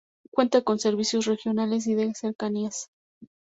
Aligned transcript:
Cuenta 0.31 0.61
con 0.63 0.79
servicios 0.79 1.27
Regionales 1.27 1.85
y 1.85 1.93
de 1.93 2.11
Cercanías. 2.15 2.89